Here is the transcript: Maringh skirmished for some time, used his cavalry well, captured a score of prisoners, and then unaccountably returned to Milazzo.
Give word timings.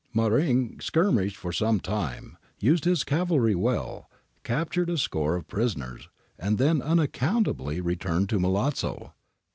Maringh 0.15 0.81
skirmished 0.81 1.37
for 1.37 1.51
some 1.53 1.79
time, 1.79 2.35
used 2.57 2.85
his 2.85 3.03
cavalry 3.03 3.53
well, 3.53 4.09
captured 4.43 4.89
a 4.89 4.97
score 4.97 5.35
of 5.35 5.47
prisoners, 5.47 6.09
and 6.39 6.57
then 6.57 6.81
unaccountably 6.81 7.79
returned 7.81 8.27
to 8.29 8.39
Milazzo. 8.39 9.13